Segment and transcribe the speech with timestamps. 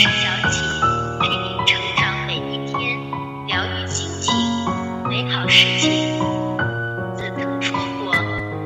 [0.00, 0.60] 是小起，
[1.18, 2.96] 陪您成长每一天，
[3.48, 4.32] 疗愈心情，
[5.08, 6.16] 美好事情。
[7.16, 8.12] 子曾说过：“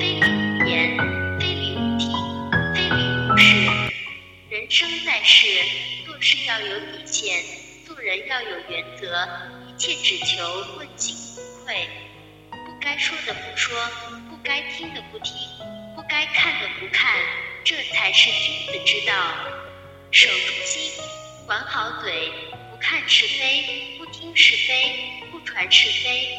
[0.00, 0.98] 非礼勿言，
[1.38, 2.10] 非礼勿听，
[2.74, 3.54] 非礼勿视。”
[4.50, 5.46] 人生在世，
[6.04, 7.44] 做事要有底线，
[7.86, 9.24] 做人要有原则，
[9.68, 10.42] 一切只求
[10.78, 11.88] 问心无愧。
[12.50, 13.78] 不该说的不说，
[14.28, 15.32] 不该听的不听，
[15.94, 17.14] 不该看的不看，
[17.62, 19.14] 这才是君子之道。
[20.12, 20.90] 守住心，
[21.50, 22.30] 管好嘴，
[22.70, 26.38] 不看是非，不听是非，不传是非。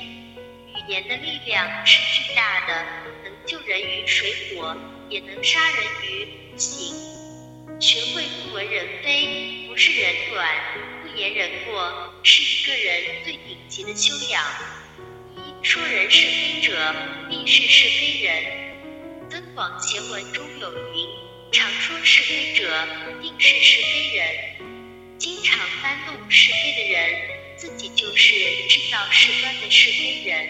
[0.70, 2.86] 语言的力量是巨大的，
[3.26, 4.74] 能救人于水火，
[5.10, 6.96] 也能杀人于无形。
[7.82, 10.48] 学会不闻人非，不是人短；
[11.02, 14.42] 不言人过，是一个人最顶级的修养。
[15.36, 16.96] 一说人是非者，
[17.30, 18.44] 必是是非人。
[19.30, 21.06] 《增广贤文》中有云。
[21.52, 22.88] 常说是非者，
[23.22, 24.71] 定是是非人。
[25.22, 28.34] 经常搬弄是非的人，自己就是
[28.68, 30.48] 制造事端的是非人。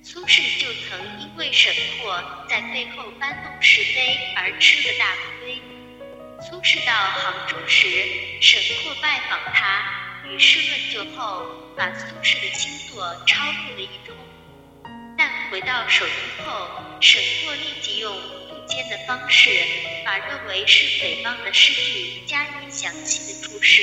[0.00, 5.60] 苏轼就曾因为沈括在背后搬弄是非而吃了大亏。
[6.40, 7.88] 苏轼到杭州时，
[8.40, 11.44] 沈括拜访他，与世论就后，
[11.76, 14.14] 把苏轼的新作抄录了一通。
[15.18, 16.68] 但回到首都后，
[17.00, 17.79] 沈括立。
[18.90, 19.48] 的方式，
[20.04, 23.82] 把认为是诽谤的诗句加以详细的注释。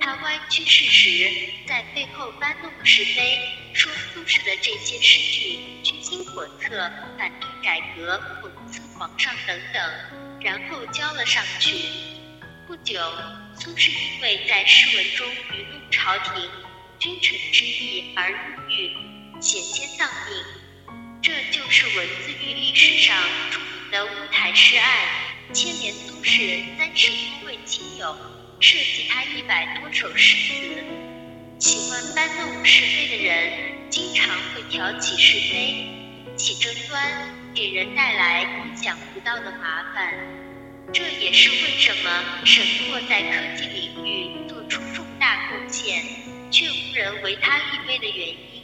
[0.00, 1.30] 他歪曲事实，
[1.66, 3.38] 在背后搬弄是非，
[3.74, 11.76] 说苏轼的这些诗句居心叵测，反对改革，讽刺皇上等等，然后交了上去。
[12.66, 12.98] 不久，
[13.58, 16.48] 苏轼因为在诗文中愚弄朝廷、
[16.98, 18.96] 君臣之义而入狱，
[19.42, 20.90] 险些丧命。
[21.20, 23.16] 这就是文字狱历史上。
[23.96, 25.08] 的乌台诗案
[25.54, 28.14] 牵连苏轼三十多位亲友，
[28.60, 30.84] 涉及他一百多首诗词。
[31.58, 35.88] 喜欢搬弄是非的人，经常会挑起是非，
[36.36, 40.12] 起争端，给人带来意想不到的麻烦。
[40.92, 46.04] 这也是为什么沈括在科技领域做出重大贡献，
[46.50, 48.62] 却无人为他立碑的原因。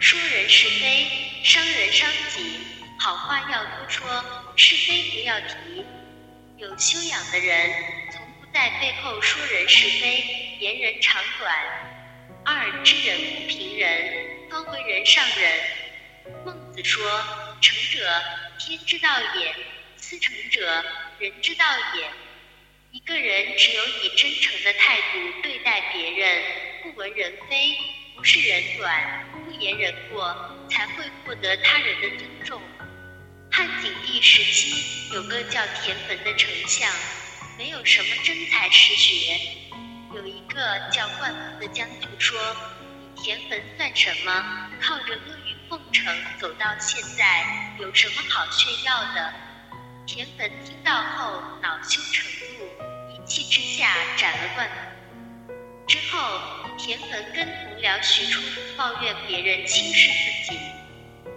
[0.00, 1.06] 说人是非，
[1.44, 2.50] 伤人伤己。
[3.02, 4.06] 好话要多说，
[4.60, 5.82] 是非不要提。
[6.58, 7.70] 有修养的人，
[8.12, 10.22] 从不在背后说人是非，
[10.58, 11.50] 言人长短。
[12.44, 15.60] 二知人不评人，方为人上人。
[16.44, 17.02] 孟子说
[17.62, 18.22] ：“诚者，
[18.58, 19.50] 天之道也；
[19.96, 20.84] 思诚者，
[21.18, 21.64] 人之道
[21.96, 22.04] 也。”
[22.92, 26.42] 一个人只有以真诚的态度对待别人，
[26.82, 27.78] 不闻人非，
[28.14, 30.36] 不是人短，不言人过，
[30.68, 32.60] 才会获得他人的尊重。
[34.20, 36.92] 时期，有个叫田汾的丞相，
[37.56, 39.40] 没有什么真才实学。
[40.14, 42.38] 有一个叫灌夫的将军说
[43.16, 44.68] ：“你田汾算什么？
[44.80, 49.32] 靠着阿谀奉承走到现在，有什么好炫耀的？”
[50.06, 52.26] 田汾听到后恼羞成
[52.58, 55.52] 怒，一气之下斩了灌夫。
[55.88, 56.40] 之后，
[56.76, 58.42] 田汾跟同僚徐冲
[58.76, 60.10] 抱怨别人轻视
[60.44, 60.60] 自己。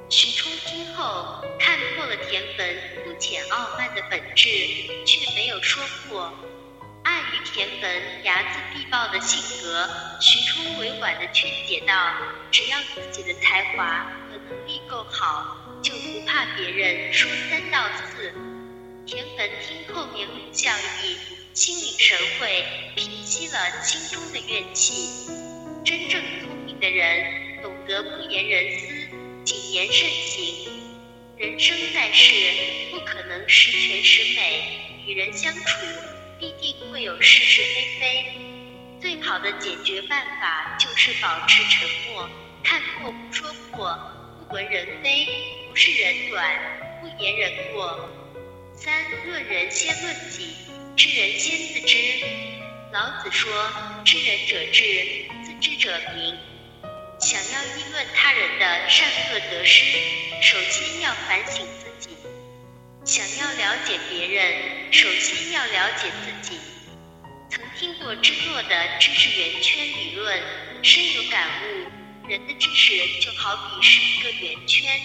[0.10, 0.32] 徐
[0.74, 2.76] 听后看破了田汾
[3.06, 4.50] 肤浅傲慢的本质，
[5.06, 6.34] 却没有说破。
[7.04, 9.88] 碍于田汾睚眦必报的性格，
[10.20, 12.16] 徐冲委婉地劝解道
[12.50, 18.34] ：“只要自己的才华和能力够好，就不怕别人说三道四。”
[19.06, 20.72] 田汾听后面露笑
[21.04, 21.16] 意，
[21.54, 25.30] 心领神会，平息了心中的怨气。
[25.86, 28.93] 真正聪明的人，懂得不言人私。
[29.46, 30.70] 谨言慎行，
[31.38, 32.34] 人生在世，
[32.92, 34.80] 不可能十全十美。
[35.06, 35.86] 与人相处，
[36.40, 38.26] 必定会有是是非非。
[39.02, 42.30] 最好的解决办法就是保持沉默，
[42.64, 44.00] 看破不说破，
[44.48, 45.28] 不闻人非，
[45.70, 48.10] 不是人短，不言人过。
[48.74, 50.56] 三论人先论己，
[50.96, 51.98] 知人先自知。
[52.94, 53.52] 老子说
[54.06, 56.38] ：“知人者智，自知者明。”
[57.24, 59.98] 想要议论他人的善恶得失，
[60.42, 62.18] 首先要反省自己；
[63.06, 66.60] 想要了解别人，首先要了解自己。
[67.50, 70.44] 曾听过芝诺的知识圆圈理论，
[70.84, 72.28] 深有感悟。
[72.28, 75.02] 人的知识就好比是一个圆圈，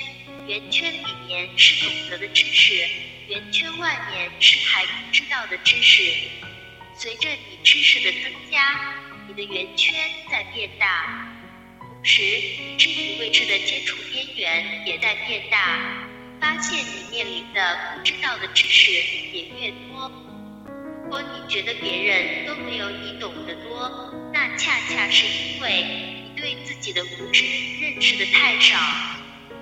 [0.49, 2.85] 圆圈里面是懂得的知识，
[3.29, 6.03] 圆圈外面是还不知道的知识。
[6.97, 8.93] 随着你知识的增加，
[9.29, 9.95] 你的圆圈
[10.29, 11.28] 在变大。
[12.03, 12.23] 十，
[12.79, 16.07] 知与未知的接触边缘也在变大，
[16.41, 20.11] 发现你面临的不知道的知识也越多。
[21.05, 25.83] 如果你觉得别人都没有你懂得多，那恰恰是因为
[26.35, 27.45] 你对自己的无知
[27.81, 28.79] 认识的太少。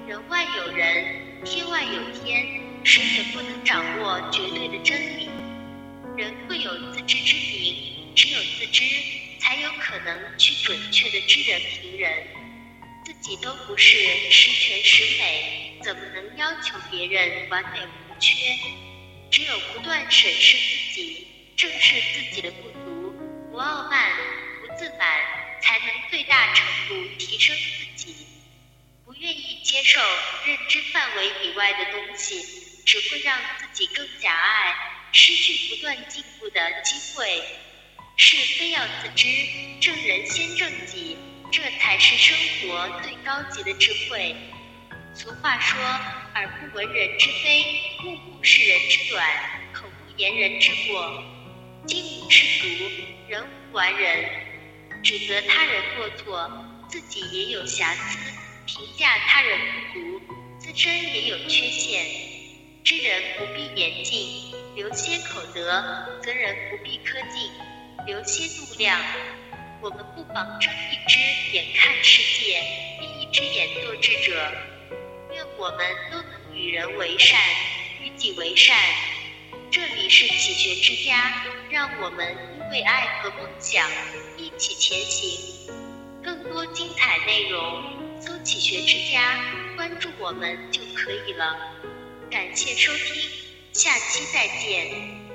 [0.06, 5.28] 人外有人，天外有天，谁也不能掌握绝对的真理。
[6.16, 8.84] 人会有自知之明，只有自知，
[9.46, 12.26] 才有可能去准确的知人评人。
[13.04, 13.96] 自己都不是
[14.28, 18.34] 十全十美，怎么能要求别人完美无缺？
[19.30, 23.14] 只有不断审视自己，正视自己的不足，
[23.52, 24.10] 不傲慢，
[24.62, 28.26] 不自满，才能最大程度提升自己。
[29.04, 30.00] 不愿意接受
[30.44, 32.42] 认知范围以外的东西，
[32.84, 34.74] 只会让自己更狭隘，
[35.12, 37.44] 失去不断进步的机会。
[38.18, 39.28] 是非要自知，
[39.78, 41.18] 正人先正己，
[41.52, 44.34] 这才是生活最高级的智慧。
[45.14, 45.78] 俗话说
[46.34, 47.62] ：“耳不闻人之非，
[48.00, 49.22] 目不视人之短，
[49.74, 51.22] 口不言人之过。”
[51.86, 52.66] 金无世俗，
[53.28, 54.24] 人无完人。
[55.04, 56.50] 指责他人过错，
[56.88, 58.18] 自己也有瑕疵；
[58.64, 59.58] 评价他人
[59.92, 60.22] 不足，
[60.58, 62.02] 自身也有缺陷。
[62.82, 65.62] 知人不必言尽，留些口德；
[66.22, 67.50] 责人不必苛尽，
[68.06, 69.00] 留些度量。
[69.82, 71.18] 我们不妨睁一只
[71.52, 72.62] 眼看世界，
[73.00, 74.52] 闭一只眼做智者。
[75.32, 75.78] 愿我们
[76.10, 77.38] 都能与人为善，
[78.00, 78.76] 与己为善。
[79.70, 83.90] 这里是启学之家，让我们因为爱和梦想
[84.38, 85.74] 一起前行。
[86.22, 89.38] 更多精彩内容，搜“启学之家”，
[89.76, 91.56] 关注我们就可以了。
[92.30, 93.30] 感谢收听，
[93.72, 95.25] 下期再见。